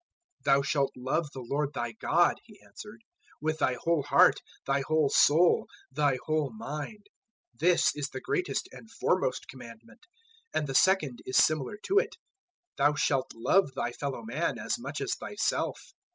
[0.47, 3.01] 022:037 "`Thou shalt love the Lord thy God,'" He answered,
[3.39, 7.05] "`with thy whole heart, thy whole soul, thy whole mind.'
[7.53, 10.07] 022:038 This is the greatest and foremost Commandment.
[10.55, 12.15] 022:039 And the second is similar to it:
[12.79, 15.93] `Thou shalt love thy fellow man as much as thyself.'